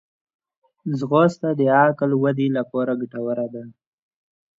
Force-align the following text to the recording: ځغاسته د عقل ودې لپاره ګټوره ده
ځغاسته 0.99 1.49
د 1.59 1.61
عقل 1.79 2.11
ودې 2.23 2.47
لپاره 2.57 2.91
ګټوره 3.01 3.45
ده 3.53 3.63